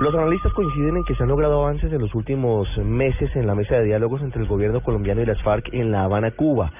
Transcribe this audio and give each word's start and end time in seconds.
Los 0.00 0.14
analistas 0.14 0.54
coinciden 0.54 0.96
en 0.96 1.04
que 1.04 1.14
se 1.14 1.22
han 1.22 1.28
logrado 1.28 1.62
avances 1.62 1.92
en 1.92 2.00
los 2.00 2.14
últimos 2.14 2.66
meses 2.78 3.36
en 3.36 3.46
la 3.46 3.54
mesa 3.54 3.74
de 3.74 3.84
diálogos 3.84 4.22
entre 4.22 4.40
el 4.40 4.48
gobierno 4.48 4.82
colombiano 4.82 5.20
y 5.20 5.26
las 5.26 5.42
FARC 5.42 5.74
en 5.74 5.92
La 5.92 6.04
Habana, 6.04 6.30
Cuba. 6.30 6.72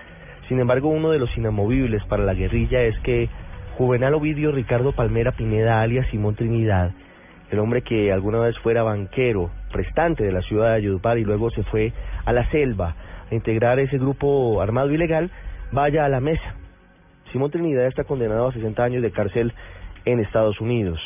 Sin 0.49 0.59
embargo, 0.59 0.89
uno 0.89 1.11
de 1.11 1.19
los 1.19 1.37
inamovibles 1.37 2.03
para 2.07 2.25
la 2.25 2.33
guerrilla 2.33 2.81
es 2.81 2.99
que 3.01 3.29
Juvenal 3.77 4.15
Ovidio 4.15 4.53
Ricardo 4.53 4.93
Palmera 4.93 5.33
Pineda, 5.33 5.83
alias 5.83 6.07
Simón 6.11 6.35
Trinidad, 6.35 6.93
el 7.51 7.59
hombre 7.59 7.83
que 7.83 8.11
alguna 8.11 8.39
vez 8.39 8.59
fuera 8.61 8.85
banquero, 8.85 9.51
prestante 9.71 10.25
de 10.25 10.33
la 10.33 10.41
ciudad 10.41 10.71
de 10.71 10.77
Ayudupar 10.77 11.19
y 11.19 11.25
luego 11.25 11.51
se 11.51 11.63
fue 11.65 11.93
a 12.25 12.33
la 12.33 12.49
selva 12.51 12.97
a 13.31 13.35
integrar 13.35 13.81
ese 13.81 13.99
grupo 13.99 14.63
armado 14.63 14.93
ilegal, 14.93 15.31
vaya 15.73 16.07
a 16.07 16.09
la 16.09 16.21
mesa. 16.21 16.55
Simón 17.33 17.51
Trinidad 17.51 17.85
está 17.85 18.05
condenado 18.05 18.49
a 18.49 18.53
60 18.55 18.83
años 18.83 19.03
de 19.03 19.11
cárcel 19.11 19.53
en 20.07 20.21
Estados 20.21 20.59
Unidos 20.59 20.99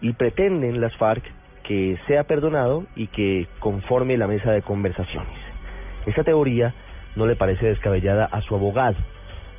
y 0.00 0.14
pretenden 0.14 0.80
las 0.80 0.96
FARC 0.96 1.22
que 1.68 1.98
sea 2.06 2.24
perdonado 2.24 2.86
y 2.96 3.08
que 3.08 3.46
conforme 3.58 4.16
la 4.16 4.26
mesa 4.26 4.50
de 4.52 4.62
conversaciones. 4.62 5.38
Esta 6.06 6.24
teoría 6.24 6.74
no 7.14 7.26
le 7.26 7.36
parece 7.36 7.66
descabellada 7.66 8.24
a 8.24 8.40
su 8.40 8.54
abogado, 8.54 8.96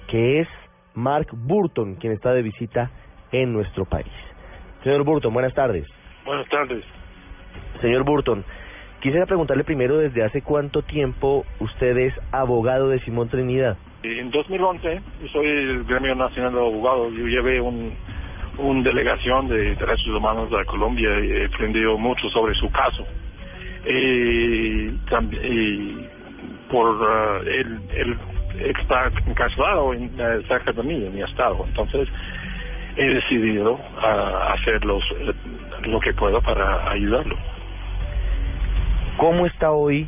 que 0.07 0.39
es 0.39 0.47
Mark 0.95 1.27
Burton, 1.31 1.97
quien 1.97 2.11
está 2.13 2.33
de 2.33 2.41
visita 2.41 2.89
en 3.31 3.53
nuestro 3.53 3.85
país. 3.85 4.11
Señor 4.83 5.03
Burton, 5.03 5.31
buenas 5.31 5.53
tardes. 5.53 5.85
Buenas 6.25 6.49
tardes. 6.49 6.83
Señor 7.80 8.03
Burton, 8.05 8.44
quisiera 9.02 9.27
preguntarle 9.27 9.63
primero 9.63 9.99
desde 9.99 10.23
hace 10.23 10.41
cuánto 10.41 10.81
tiempo 10.81 11.45
usted 11.59 11.95
es 11.95 12.13
abogado 12.31 12.89
de 12.89 13.02
Simón 13.02 13.30
Trinidad. 13.30 13.77
En 14.02 14.31
2011, 14.31 15.02
yo 15.21 15.27
soy 15.27 15.45
el 15.45 15.83
Gremio 15.83 16.16
Nacional 16.16 16.53
de 16.53 16.59
Abogados, 16.59 17.13
yo 17.13 17.27
llevé 17.27 17.61
un 17.61 17.94
una 18.59 18.83
delegación 18.83 19.47
de 19.47 19.75
derechos 19.75 20.07
humanos 20.07 20.49
de 20.51 20.65
Colombia 20.65 21.09
y 21.19 21.31
he 21.31 21.45
aprendido 21.45 21.97
mucho 21.97 22.29
sobre 22.29 22.53
su 22.55 22.69
caso. 22.71 23.05
Y, 23.85 24.89
por 26.69 27.01
uh, 27.01 27.41
él, 27.47 27.79
él 27.95 28.17
está 28.77 29.11
encarcelado 29.25 29.93
en, 29.93 30.05
uh, 30.19 30.41
cerca 30.47 30.71
de 30.71 30.83
mí, 30.83 31.05
en 31.05 31.16
mi 31.16 31.21
estado. 31.21 31.66
Entonces, 31.67 32.07
he 32.95 33.05
decidido 33.05 33.73
uh, 33.73 34.53
hacer 34.53 34.83
los, 34.85 35.03
lo 35.83 35.99
que 35.99 36.13
puedo 36.13 36.41
para 36.41 36.91
ayudarlo. 36.91 37.35
¿Cómo 39.17 39.45
está 39.45 39.71
hoy 39.71 40.07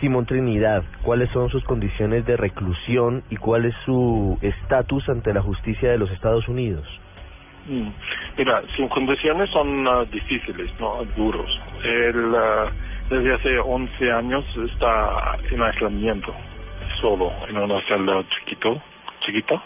Simón 0.00 0.26
Trinidad? 0.26 0.84
¿Cuáles 1.02 1.30
son 1.30 1.48
sus 1.50 1.64
condiciones 1.64 2.24
de 2.26 2.36
reclusión 2.36 3.24
y 3.30 3.36
cuál 3.36 3.64
es 3.64 3.74
su 3.84 4.38
estatus 4.42 5.08
ante 5.08 5.32
la 5.34 5.42
justicia 5.42 5.90
de 5.90 5.98
los 5.98 6.10
Estados 6.10 6.46
Unidos? 6.48 6.86
Mm. 7.68 7.88
Mira, 8.38 8.62
sus 8.76 8.88
condiciones 8.90 9.50
son 9.50 9.86
uh, 9.86 10.04
difíciles, 10.06 10.70
no 10.78 11.04
duros. 11.16 11.50
Él 11.84 12.32
uh, 12.34 12.70
desde 13.10 13.34
hace 13.34 13.58
11 13.58 14.12
años 14.12 14.44
está 14.72 15.38
en 15.50 15.62
aislamiento, 15.62 16.34
solo 17.00 17.32
en 17.48 17.56
una 17.58 17.80
celda 17.86 18.22
chiquito, 18.28 18.80
chiquita 19.20 19.62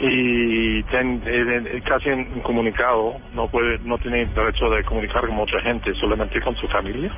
y 0.00 0.82
ten, 0.84 1.22
eh, 1.24 1.82
casi 1.84 2.08
incomunicado, 2.10 3.14
no 3.32 3.48
puede, 3.48 3.78
no 3.80 3.96
tiene 3.98 4.26
derecho 4.26 4.68
de 4.70 4.82
comunicar 4.84 5.26
con 5.26 5.36
mucha 5.36 5.60
gente, 5.60 5.94
solamente 5.94 6.40
con 6.40 6.56
su 6.56 6.66
familia 6.68 7.12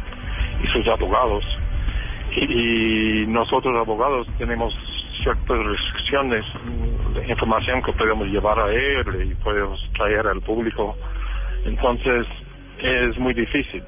y 0.63 0.67
sus 0.69 0.87
abogados. 0.89 1.45
Y, 2.37 3.25
nosotros 3.29 3.75
abogados 3.77 4.27
tenemos 4.39 4.75
ciertas 5.23 5.59
restricciones, 5.59 6.45
información 7.29 7.83
que 7.83 7.93
podemos 7.93 8.27
llevar 8.29 8.59
a 8.59 8.71
él 8.73 9.31
y 9.31 9.35
podemos 9.43 9.81
traer 9.95 10.27
al 10.27 10.41
público. 10.43 10.97
Entonces 11.65 12.27
es 12.79 13.19
muy 13.19 13.35
difícil. 13.35 13.83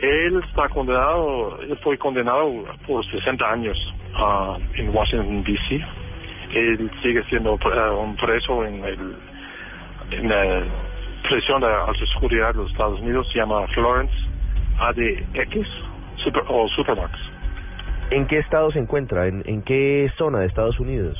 Él 0.00 0.42
está 0.48 0.68
condenado, 0.68 1.60
él 1.60 1.76
fue 1.82 1.98
condenado 1.98 2.64
por 2.86 3.04
60 3.04 3.52
años 3.52 3.76
uh, 4.18 4.56
en 4.74 4.94
Washington, 4.94 5.44
D.C. 5.44 5.84
Él 6.54 6.90
sigue 7.02 7.22
siendo 7.24 7.54
uh, 7.54 8.00
un 8.00 8.16
preso 8.16 8.64
en, 8.64 8.82
el, 8.82 9.16
en 10.10 10.28
la 10.28 10.62
prisión 11.28 11.60
de 11.60 11.66
alta 11.66 12.06
seguridad 12.14 12.52
de 12.52 12.62
los 12.62 12.70
Estados 12.70 13.00
Unidos, 13.00 13.28
se 13.30 13.38
llama 13.38 13.66
Florence 13.68 14.14
ADX 14.78 15.68
super, 16.24 16.42
o 16.48 16.66
Supermax. 16.68 17.12
¿En 18.10 18.26
qué 18.26 18.38
estado 18.38 18.72
se 18.72 18.78
encuentra? 18.78 19.26
¿En, 19.26 19.42
en 19.46 19.62
qué 19.62 20.10
zona 20.16 20.40
de 20.40 20.46
Estados 20.46 20.80
Unidos? 20.80 21.18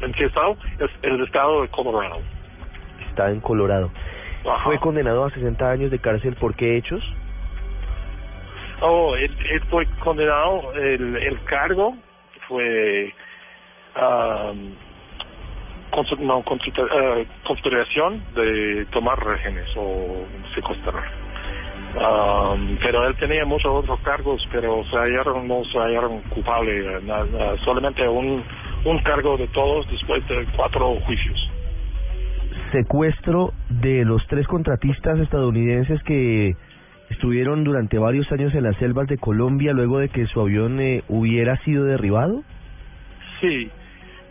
¿En 0.00 0.12
qué 0.12 0.24
estado? 0.24 0.56
Es 0.78 0.90
el 1.02 1.22
estado 1.22 1.62
de 1.62 1.68
Colorado. 1.68 2.20
Está 3.08 3.30
en 3.30 3.40
Colorado. 3.40 3.90
Ajá. 4.44 4.64
¿Fue 4.64 4.78
condenado 4.78 5.24
a 5.24 5.30
60 5.30 5.70
años 5.70 5.90
de 5.90 5.98
cárcel 5.98 6.36
por 6.36 6.54
qué 6.54 6.76
hechos? 6.76 7.02
Oh, 8.80 9.14
él, 9.16 9.34
él 9.50 9.62
fue 9.70 9.86
condenado, 10.00 10.72
el, 10.74 11.16
el 11.16 11.42
cargo 11.44 11.96
fue 12.48 13.14
um, 13.96 14.74
no, 16.18 16.40
eh, 16.40 17.26
consideración 17.46 18.22
de 18.34 18.86
tomar 18.90 19.18
rehenes 19.24 19.68
o 19.76 20.24
secuestrar. 20.54 21.04
Um, 21.94 22.76
pero 22.82 23.06
él 23.06 23.14
tenía 23.16 23.44
muchos 23.44 23.70
otros 23.70 24.00
cargos, 24.00 24.44
pero 24.50 24.84
se 24.90 24.96
hallaron, 24.96 25.46
no 25.46 25.64
se 25.64 25.78
hallaron 25.78 26.22
culpable, 26.22 27.00
nada, 27.02 27.56
solamente 27.64 28.06
un, 28.08 28.44
un 28.84 28.98
cargo 29.02 29.36
de 29.36 29.48
todos 29.48 29.90
después 29.90 30.26
de 30.28 30.46
cuatro 30.56 30.94
juicios. 31.00 31.50
Secuestro 32.72 33.52
de 33.68 34.04
los 34.04 34.26
tres 34.26 34.46
contratistas 34.46 35.18
estadounidenses 35.20 36.02
que 36.02 36.54
estuvieron 37.10 37.64
durante 37.64 37.98
varios 37.98 38.30
años 38.32 38.54
en 38.54 38.64
las 38.64 38.76
selvas 38.76 39.06
de 39.06 39.18
Colombia 39.18 39.72
luego 39.72 39.98
de 39.98 40.08
que 40.08 40.26
su 40.26 40.40
avión 40.40 40.80
eh, 40.80 41.02
hubiera 41.08 41.56
sido 41.64 41.84
derribado. 41.84 42.42
Sí, 43.40 43.70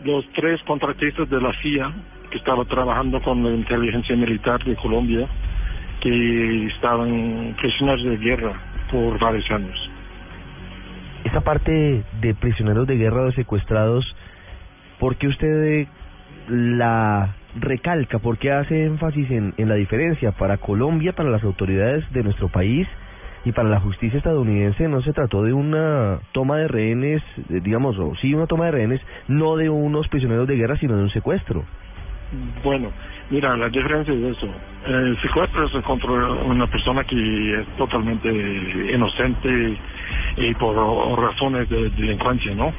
los 0.04 0.24
tres 0.34 0.62
contratistas 0.62 1.28
de 1.30 1.40
la 1.40 1.52
CIA 1.62 1.92
que 2.30 2.38
estaban 2.38 2.66
trabajando 2.66 3.20
con 3.22 3.42
la 3.42 3.50
inteligencia 3.50 4.16
militar 4.16 4.62
de 4.64 4.76
Colombia, 4.76 5.26
que 6.00 6.66
estaban 6.66 7.54
prisioneros 7.60 8.04
de 8.04 8.16
guerra 8.18 8.52
por 8.90 9.18
varios 9.18 9.50
años. 9.50 9.90
Esa 11.24 11.40
parte 11.40 12.02
de 12.20 12.34
prisioneros 12.34 12.86
de 12.86 12.96
guerra 12.96 13.22
o 13.22 13.32
secuestrados, 13.32 14.04
¿por 14.98 15.16
qué 15.16 15.28
usted 15.28 15.64
eh, 15.64 15.88
la 16.48 17.34
recalca? 17.56 18.18
¿Por 18.18 18.38
qué 18.38 18.52
hace 18.52 18.84
énfasis 18.84 19.30
en, 19.30 19.54
en 19.56 19.68
la 19.68 19.74
diferencia? 19.74 20.32
Para 20.32 20.58
Colombia, 20.58 21.12
para 21.12 21.30
las 21.30 21.44
autoridades 21.44 22.04
de 22.12 22.22
nuestro 22.22 22.48
país 22.48 22.86
y 23.44 23.52
para 23.52 23.68
la 23.68 23.80
justicia 23.80 24.16
estadounidense 24.16 24.88
no 24.88 25.02
se 25.02 25.12
trató 25.12 25.42
de 25.42 25.52
una 25.52 26.18
toma 26.32 26.58
de 26.58 26.68
rehenes, 26.68 27.22
eh, 27.50 27.60
digamos, 27.62 27.98
o 27.98 28.14
sí 28.16 28.34
una 28.34 28.46
toma 28.46 28.66
de 28.66 28.72
rehenes, 28.72 29.00
no 29.28 29.56
de 29.56 29.68
unos 29.68 30.08
prisioneros 30.08 30.48
de 30.48 30.56
guerra, 30.56 30.76
sino 30.78 30.96
de 30.96 31.02
un 31.02 31.10
secuestro. 31.10 31.64
Bueno, 32.64 32.90
mira, 33.30 33.56
la 33.56 33.68
diferencia 33.68 34.12
es 34.12 34.36
eso. 34.36 34.48
El 34.86 35.20
secuestro 35.20 35.66
es 35.66 35.84
contra 35.84 36.10
una 36.10 36.66
persona 36.66 37.04
que 37.04 37.60
es 37.60 37.66
totalmente 37.76 38.28
inocente 38.92 39.78
y 40.36 40.54
por 40.54 40.74
razones 41.18 41.68
de 41.68 41.90
delincuencia, 41.90 42.54
¿no? 42.54 42.72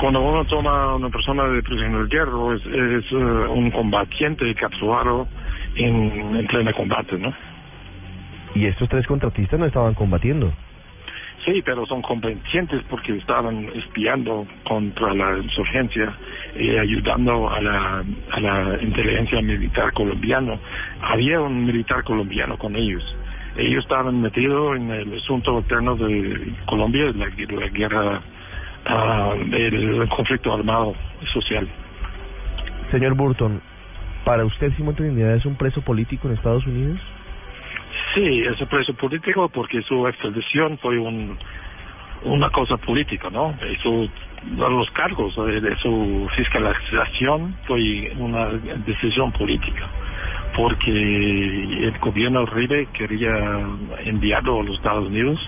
Cuando 0.00 0.20
uno 0.20 0.44
toma 0.46 0.84
a 0.84 0.94
una 0.96 1.10
persona 1.10 1.44
de 1.44 1.62
prisionero 1.62 2.06
de 2.06 2.16
guerra 2.16 2.54
es, 2.54 2.66
es 2.66 3.12
eh, 3.12 3.14
un 3.14 3.70
combatiente 3.70 4.54
capturado 4.54 5.28
en, 5.76 6.36
en 6.36 6.46
pleno 6.46 6.72
combate, 6.72 7.18
¿no? 7.18 7.32
Y 8.54 8.66
estos 8.66 8.88
tres 8.88 9.06
contratistas 9.06 9.58
no 9.58 9.66
estaban 9.66 9.94
combatiendo. 9.94 10.52
Sí, 11.44 11.60
pero 11.64 11.84
son 11.86 12.02
combatientes 12.02 12.82
porque 12.88 13.16
estaban 13.16 13.68
espiando 13.74 14.46
contra 14.62 15.12
la 15.12 15.38
insurgencia 15.38 16.16
y 16.56 16.76
ayudando 16.76 17.50
a 17.50 17.60
la, 17.60 18.04
a 18.30 18.40
la 18.40 18.78
inteligencia 18.80 19.42
militar 19.42 19.92
colombiana. 19.92 20.56
Había 21.00 21.40
un 21.40 21.64
militar 21.64 22.04
colombiano 22.04 22.56
con 22.56 22.76
ellos. 22.76 23.02
Ellos 23.56 23.82
estaban 23.82 24.20
metidos 24.20 24.76
en 24.76 24.90
el 24.90 25.18
asunto 25.18 25.58
interno 25.58 25.96
de 25.96 26.54
Colombia, 26.66 27.12
la, 27.12 27.26
la 27.26 27.68
guerra, 27.68 28.22
ah, 28.86 29.34
el 29.52 30.08
conflicto 30.08 30.52
armado 30.52 30.94
social. 31.32 31.68
Señor 32.90 33.14
Burton, 33.14 33.60
¿para 34.24 34.44
usted 34.44 34.72
Simón 34.76 34.94
Trinidad 34.94 35.34
es 35.34 35.46
un 35.46 35.56
preso 35.56 35.80
político 35.82 36.28
en 36.28 36.34
Estados 36.34 36.66
Unidos? 36.66 37.00
Sí, 38.14 38.40
es 38.40 38.60
un 38.60 38.68
preso 38.68 38.92
político 38.94 39.48
porque 39.48 39.82
su 39.82 40.06
extradición 40.06 40.78
fue 40.78 40.98
un, 40.98 41.38
una 42.24 42.50
cosa 42.50 42.76
política, 42.76 43.30
¿no? 43.30 43.54
Y 43.70 43.76
su, 43.76 44.08
los 44.56 44.90
cargos 44.90 45.34
de, 45.46 45.60
de 45.60 45.76
su 45.76 46.28
fiscalización 46.36 47.56
fue 47.66 48.12
una 48.18 48.48
decisión 48.84 49.32
política 49.32 49.88
porque 50.56 50.90
el 50.90 51.98
gobierno 51.98 52.42
Uribe 52.42 52.86
quería 52.92 53.32
enviarlo 54.04 54.60
a 54.60 54.64
los 54.64 54.76
Estados 54.76 55.08
Unidos 55.08 55.38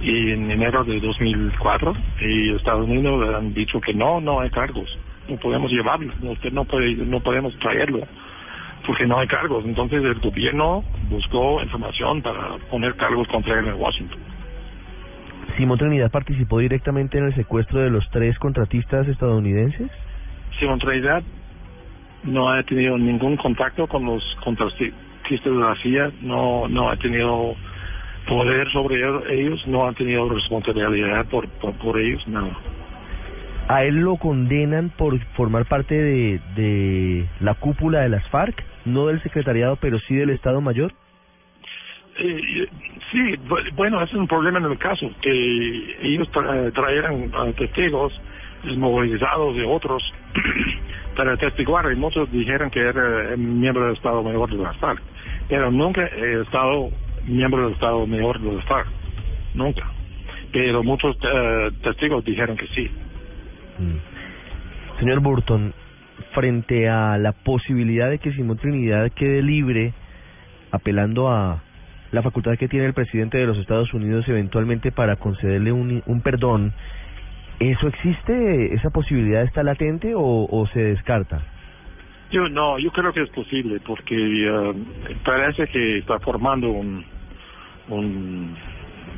y 0.00 0.32
en 0.32 0.50
enero 0.50 0.84
de 0.84 1.00
2004 1.00 1.94
y 2.20 2.54
Estados 2.54 2.88
Unidos 2.88 3.34
han 3.34 3.52
dicho 3.52 3.80
que 3.80 3.94
no, 3.94 4.20
no 4.20 4.40
hay 4.40 4.50
cargos, 4.50 4.88
no 5.28 5.36
podemos 5.36 5.70
llevarlo, 5.70 6.12
usted 6.22 6.52
no 6.52 6.64
puede, 6.64 6.94
no 6.96 7.20
podemos 7.20 7.56
traerlo 7.58 8.00
porque 8.86 9.06
no 9.06 9.18
hay 9.18 9.26
cargos. 9.28 9.64
Entonces 9.64 10.02
el 10.02 10.18
gobierno 10.20 10.84
buscó 11.08 11.62
información 11.62 12.22
para 12.22 12.56
poner 12.70 12.94
cargos 12.96 13.28
contra 13.28 13.58
él 13.58 13.68
en 13.68 13.74
Washington. 13.74 14.18
¿Simón 15.56 15.78
Trinidad 15.78 16.10
participó 16.10 16.58
directamente 16.58 17.18
en 17.18 17.26
el 17.26 17.34
secuestro 17.34 17.80
de 17.80 17.90
los 17.90 18.08
tres 18.10 18.38
contratistas 18.38 19.06
estadounidenses? 19.08 19.90
Simón 20.58 20.78
Trinidad 20.78 21.22
no 22.24 22.50
ha 22.50 22.62
tenido 22.62 22.96
ningún 22.98 23.36
contacto 23.36 23.86
con 23.86 24.04
los 24.04 24.22
contratistas 24.44 24.96
de 25.44 25.50
la 25.50 25.74
CIA, 25.82 26.10
no, 26.22 26.68
no 26.68 26.90
ha 26.90 26.96
tenido 26.96 27.54
poder 28.26 28.70
sobre 28.70 28.96
ellos, 29.30 29.66
no 29.66 29.86
ha 29.86 29.92
tenido 29.92 30.28
responsabilidad 30.28 31.26
por, 31.26 31.48
por, 31.48 31.74
por 31.74 31.98
ellos, 31.98 32.26
nada. 32.28 32.56
¿A 33.68 33.84
él 33.84 33.96
lo 33.96 34.16
condenan 34.16 34.90
por 34.90 35.18
formar 35.36 35.66
parte 35.66 35.94
de, 35.94 36.40
de 36.56 37.26
la 37.40 37.54
cúpula 37.54 38.00
de 38.00 38.08
las 38.08 38.26
FARC? 38.28 38.64
No 38.84 39.06
del 39.06 39.22
secretariado, 39.22 39.76
pero 39.76 39.98
sí 40.00 40.16
del 40.16 40.30
Estado 40.30 40.60
Mayor. 40.60 40.92
Eh, 42.18 42.66
sí, 43.12 43.34
bueno, 43.74 44.02
ese 44.02 44.12
es 44.12 44.18
un 44.18 44.26
problema 44.26 44.58
en 44.58 44.64
el 44.64 44.78
caso, 44.78 45.10
que 45.22 45.96
ellos 46.02 46.28
trajeran 46.74 47.30
testigos 47.56 48.12
desmovilizados 48.64 49.56
de 49.56 49.64
otros 49.64 50.02
para 51.16 51.36
testiguar 51.36 51.90
y 51.92 51.96
muchos 51.96 52.30
dijeron 52.30 52.70
que 52.70 52.80
era 52.80 53.36
miembro 53.36 53.84
del 53.86 53.94
Estado 53.94 54.22
Mayor 54.22 54.50
de 54.50 54.62
las 54.62 54.76
FARC, 54.76 55.00
pero 55.48 55.70
nunca 55.70 56.06
he 56.06 56.42
estado 56.42 56.90
miembro 57.26 57.64
del 57.64 57.74
Estado 57.74 58.06
Mayor 58.06 58.40
de 58.40 58.62
FARC, 58.62 58.88
nunca. 59.54 59.90
Pero 60.52 60.82
muchos 60.82 61.16
eh, 61.22 61.70
testigos 61.82 62.24
dijeron 62.24 62.56
que 62.56 62.66
sí. 62.68 62.90
Mm. 63.78 64.98
Señor 64.98 65.20
Burton, 65.20 65.72
frente 66.34 66.88
a 66.88 67.16
la 67.18 67.32
posibilidad 67.32 68.10
de 68.10 68.18
que 68.18 68.32
Simón 68.32 68.58
Trinidad 68.58 69.10
quede 69.12 69.42
libre, 69.42 69.94
apelando 70.70 71.30
a 71.30 71.62
la 72.12 72.22
facultad 72.22 72.56
que 72.58 72.68
tiene 72.68 72.86
el 72.86 72.94
presidente 72.94 73.38
de 73.38 73.46
los 73.46 73.56
Estados 73.58 73.94
Unidos 73.94 74.28
eventualmente 74.28 74.92
para 74.92 75.16
concederle 75.16 75.72
un, 75.72 76.02
un 76.06 76.20
perdón, 76.20 76.72
¿eso 77.60 77.88
existe? 77.88 78.74
¿Esa 78.74 78.90
posibilidad 78.90 79.42
está 79.42 79.62
latente 79.62 80.14
o, 80.14 80.46
o 80.50 80.66
se 80.68 80.80
descarta? 80.80 81.42
Yo 82.30 82.48
no, 82.48 82.78
yo 82.78 82.90
creo 82.92 83.12
que 83.12 83.22
es 83.22 83.30
posible 83.30 83.80
porque 83.80 84.14
uh, 84.14 84.74
parece 85.24 85.66
que 85.66 85.98
está 85.98 86.18
formando 86.20 86.68
un, 86.70 87.04
un 87.88 88.56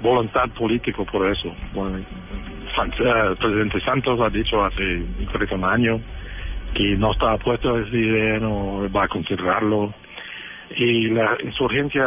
voluntad 0.02 0.48
político 0.58 1.04
por 1.04 1.30
eso. 1.30 1.54
Bueno, 1.74 1.98
el 1.98 3.36
presidente 3.36 3.80
Santos 3.80 4.18
ha 4.20 4.30
dicho 4.30 4.64
hace 4.64 5.04
creo 5.30 5.46
que 5.46 5.54
un 5.54 5.64
año 5.64 6.00
que 6.74 6.96
no 6.96 7.12
está 7.12 7.36
puesto 7.36 7.74
a 7.74 7.80
decidir 7.80 8.40
no 8.40 8.90
va 8.90 9.04
a 9.04 9.08
considerarlo 9.08 9.92
y 10.76 11.08
la 11.08 11.36
insurgencia 11.44 12.04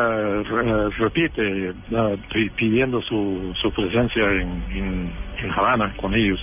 repite 0.98 1.74
pidiendo 2.56 3.02
su, 3.04 3.54
su 3.62 3.72
presencia 3.72 4.24
en, 4.24 4.64
en, 4.72 5.14
en 5.38 5.52
Havana 5.52 5.94
con 5.98 6.16
ellos. 6.16 6.40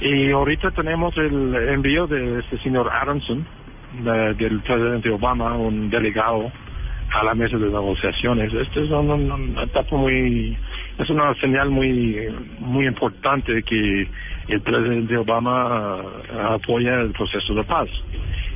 Y 0.00 0.30
ahorita 0.30 0.70
tenemos 0.70 1.16
el 1.18 1.54
envío 1.68 2.06
de 2.06 2.40
este 2.40 2.58
señor 2.58 2.90
Aronson, 2.90 3.46
del 4.02 4.60
presidente 4.60 5.10
Obama, 5.10 5.56
un 5.56 5.90
delegado 5.90 6.50
a 7.12 7.24
la 7.24 7.34
mesa 7.34 7.56
de 7.56 7.66
negociaciones. 7.66 8.52
Esto 8.52 8.80
es 8.80 8.90
una, 8.90 9.62
etapa 9.62 9.96
muy, 9.96 10.56
es 10.98 11.10
una 11.10 11.34
señal 11.36 11.70
muy, 11.70 12.28
muy 12.58 12.86
importante 12.86 13.62
que 13.62 14.08
el 14.48 14.60
presidente 14.60 15.16
Obama 15.16 16.02
apoya 16.50 17.00
el 17.00 17.12
proceso 17.12 17.54
de 17.54 17.64
paz. 17.64 17.88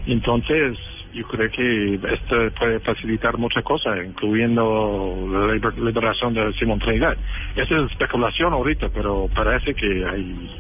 Entonces, 0.07 0.77
yo 1.13 1.27
creo 1.29 1.51
que 1.51 1.95
esto 1.95 2.37
puede 2.59 2.81
facilitar 2.81 3.39
muchas 3.39 3.63
cosas, 3.65 3.99
incluyendo 4.05 5.29
la 5.31 5.71
liberación 5.85 6.35
de 6.35 6.53
Simón 6.55 6.79
Trinidad. 6.81 7.17
Esa 7.57 7.77
es 7.79 7.91
especulación 7.93 8.53
ahorita, 8.53 8.89
pero 8.91 9.29
parece 9.35 9.75
que 9.75 10.05
hay, 10.05 10.51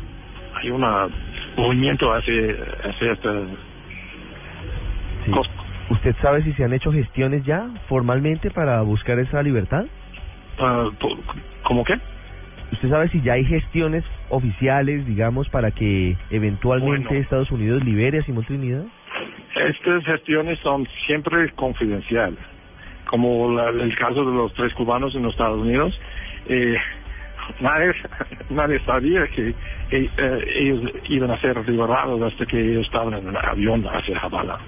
hay 0.54 0.70
un 0.70 0.84
movimiento 1.56 2.12
hacia, 2.12 2.54
hacia 2.84 3.12
esta 3.12 3.32
¿Usted 5.90 6.14
sabe 6.20 6.42
si 6.42 6.52
se 6.52 6.64
han 6.64 6.72
hecho 6.72 6.92
gestiones 6.92 7.44
ya 7.44 7.66
formalmente 7.88 8.50
para 8.50 8.82
buscar 8.82 9.18
esa 9.18 9.42
libertad? 9.42 9.86
Uh, 10.58 10.90
¿Cómo 11.62 11.84
qué? 11.84 11.94
¿Usted 12.72 12.90
sabe 12.90 13.08
si 13.08 13.22
ya 13.22 13.34
hay 13.34 13.44
gestiones 13.44 14.04
oficiales, 14.28 15.06
digamos, 15.06 15.48
para 15.48 15.70
que 15.70 16.16
eventualmente 16.30 17.18
Estados 17.18 17.50
Unidos 17.50 17.82
libere 17.84 18.18
a 18.18 18.22
Simón 18.22 18.44
Trinidad? 18.44 18.84
Estas 19.54 20.04
gestiones 20.04 20.58
son 20.60 20.86
siempre 21.06 21.50
confidenciales, 21.52 22.38
como 23.06 23.58
el 23.58 23.96
caso 23.96 24.24
de 24.24 24.32
los 24.32 24.52
tres 24.54 24.74
cubanos 24.74 25.14
en 25.14 25.22
los 25.22 25.32
Estados 25.32 25.60
Unidos. 25.62 25.98
Eh, 26.48 26.76
nadie, 27.60 27.92
nadie 28.50 28.78
sabía 28.80 29.26
que 29.28 29.54
eh, 29.90 30.10
ellos 30.56 30.92
iban 31.08 31.30
a 31.30 31.40
ser 31.40 31.66
liberados 31.66 32.20
hasta 32.20 32.44
que 32.44 32.60
ellos 32.60 32.84
estaban 32.84 33.14
en 33.14 33.28
el 33.28 33.36
avión 33.36 33.84
hacia 33.86 34.18
Havana. 34.18 34.58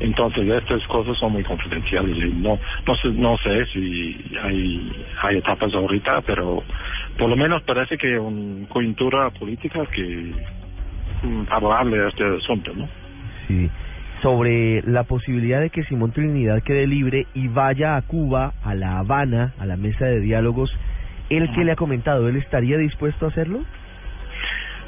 Entonces 0.00 0.48
estas 0.48 0.82
cosas 0.86 1.16
son 1.18 1.32
muy 1.32 1.44
confidenciales 1.44 2.16
y 2.16 2.32
no 2.32 2.58
no 2.86 2.94
sé, 2.96 3.08
no 3.10 3.36
sé 3.38 3.66
si 3.66 4.16
hay 4.42 4.92
hay 5.22 5.36
etapas 5.36 5.72
ahorita, 5.74 6.22
pero 6.22 6.62
por 7.18 7.28
lo 7.28 7.36
menos 7.36 7.62
parece 7.62 7.98
que 7.98 8.18
una 8.18 8.66
coyuntura 8.68 9.30
política 9.30 9.84
que 9.94 10.32
mm, 11.22 11.44
favorable 11.44 12.02
a 12.02 12.08
este 12.08 12.24
asunto, 12.24 12.72
¿no? 12.74 12.88
Sí. 13.46 13.70
Sobre 14.22 14.82
la 14.82 15.04
posibilidad 15.04 15.60
de 15.60 15.70
que 15.70 15.84
Simón 15.84 16.12
Trinidad 16.12 16.62
quede 16.62 16.86
libre 16.86 17.26
y 17.34 17.48
vaya 17.48 17.96
a 17.96 18.02
Cuba, 18.02 18.54
a 18.64 18.74
La 18.74 18.98
Habana, 18.98 19.52
a 19.58 19.66
la 19.66 19.76
mesa 19.76 20.06
de 20.06 20.20
diálogos, 20.20 20.74
¿él 21.28 21.50
qué 21.54 21.64
le 21.64 21.72
ha 21.72 21.76
comentado? 21.76 22.28
¿Él 22.28 22.36
estaría 22.36 22.78
dispuesto 22.78 23.26
a 23.26 23.28
hacerlo? 23.28 23.60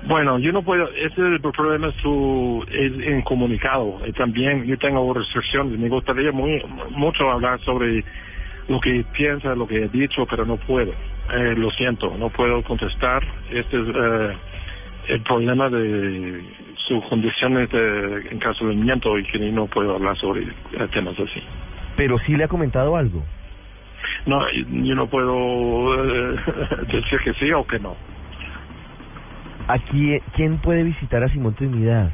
Bueno, 0.05 0.39
yo 0.41 0.51
no 0.53 0.63
puedo, 0.63 0.89
ese 0.91 1.07
es 1.07 1.19
el 1.19 1.41
problema 1.41 1.93
su, 2.03 2.65
es 2.69 2.93
en 3.07 3.23
comunicado. 3.23 4.01
Y 4.05 4.13
también 4.13 4.65
yo 4.65 4.77
tengo 4.79 5.15
restricciones. 5.15 5.79
Me 5.79 5.89
gustaría 5.89 6.33
muy 6.33 6.61
mucho 6.91 7.31
hablar 7.31 7.61
sobre 7.61 8.05
lo 8.69 8.81
que 8.81 9.05
piensa, 9.13 9.55
lo 9.55 9.67
que 9.67 9.85
he 9.85 9.89
dicho, 9.89 10.27
pero 10.29 10.45
no 10.45 10.57
puedo. 10.57 10.93
Eh, 11.33 11.55
lo 11.57 11.71
siento, 11.71 12.17
no 12.19 12.31
puedo 12.31 12.63
contestar. 12.65 13.23
Este 13.51 13.81
es 13.81 13.89
eh, 13.95 14.37
el 15.09 15.23
problema 15.23 15.69
de 15.71 16.43
sus 16.89 17.05
condiciones 17.05 17.71
de 17.71 18.29
encarcelamiento 18.33 19.17
y 19.19 19.25
que 19.25 19.39
no 19.39 19.67
puedo 19.67 19.95
hablar 19.95 20.17
sobre 20.17 20.47
temas 20.93 21.15
así. 21.19 21.43
Pero 21.97 22.19
sí 22.27 22.37
le 22.37 22.45
ha 22.45 22.49
comentado 22.49 22.97
algo. 22.97 23.25
No, 24.27 24.41
yo 24.51 24.95
no 24.97 25.07
puedo 25.07 26.05
eh, 26.05 26.41
decir 26.93 27.21
que 27.25 27.35
sí 27.35 27.53
o 27.53 27.65
que 27.65 27.79
no. 27.79 27.97
Aquí, 29.69 30.19
¿quién 30.35 30.59
puede 30.59 30.83
visitar 30.83 31.23
a 31.23 31.29
Simón 31.29 31.55
Trinidad? 31.55 32.11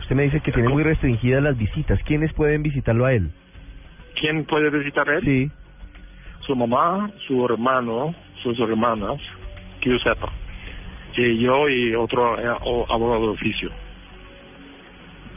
Usted 0.00 0.14
me 0.14 0.24
dice 0.24 0.40
que 0.40 0.52
tiene 0.52 0.68
muy 0.68 0.82
restringidas 0.82 1.42
las 1.42 1.56
visitas. 1.56 2.00
¿Quiénes 2.04 2.32
pueden 2.34 2.62
visitarlo 2.62 3.06
a 3.06 3.12
él? 3.12 3.30
¿Quién 4.20 4.44
puede 4.44 4.70
visitar 4.70 5.08
a 5.08 5.16
él? 5.16 5.24
Sí. 5.24 5.50
Su 6.40 6.54
mamá, 6.56 7.10
su 7.26 7.44
hermano, 7.44 8.14
sus 8.42 8.58
hermanas, 8.60 9.20
que 9.80 9.90
yo 9.90 9.98
sepa. 10.00 10.30
Y 11.16 11.38
yo 11.38 11.68
y 11.68 11.94
otro 11.94 12.38
eh, 12.38 12.46
abogado 12.46 13.22
de 13.22 13.28
oficio. 13.28 13.70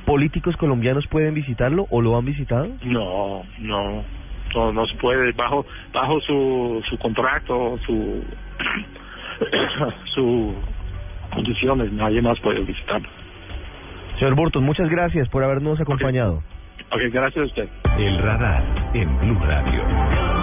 ¿Políticos 0.06 0.56
colombianos 0.58 1.08
pueden 1.08 1.34
visitarlo 1.34 1.88
o 1.90 2.02
lo 2.02 2.18
han 2.18 2.26
visitado? 2.26 2.70
No, 2.84 3.44
no, 3.60 4.04
no, 4.54 4.74
no 4.74 4.86
se 4.88 4.96
puede. 4.98 5.32
Bajo, 5.32 5.66
bajo 5.94 6.20
su, 6.22 6.84
su 6.90 6.98
contrato, 6.98 7.78
su, 7.86 8.24
su 10.14 10.56
condiciones, 11.36 11.92
nadie 11.92 12.22
más 12.22 12.40
puede 12.40 12.62
visitarlo. 12.62 13.08
Señor 14.18 14.36
Burton, 14.36 14.64
muchas 14.64 14.90
gracias 14.90 15.28
por 15.30 15.44
habernos 15.44 15.80
acompañado. 15.80 16.42
Ok, 16.92 17.02
gracias 17.12 17.44
a 17.44 17.48
usted. 17.48 17.70
El 17.98 18.18
radar 18.20 18.64
en 18.94 19.20
Blue 19.20 19.40
Radio. 19.40 20.35